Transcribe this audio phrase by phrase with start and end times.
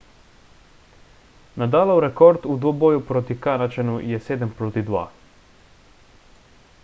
[1.61, 4.81] nadalov rekord v dvoboju proti kanadčanu je 7–2